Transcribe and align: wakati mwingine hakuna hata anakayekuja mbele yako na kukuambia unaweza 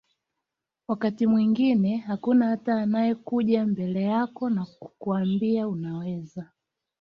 wakati 0.87 1.27
mwingine 1.27 1.97
hakuna 1.97 2.47
hata 2.47 2.81
anakayekuja 2.81 3.65
mbele 3.65 4.01
yako 4.03 4.49
na 4.49 4.65
kukuambia 4.65 5.67
unaweza 5.67 6.49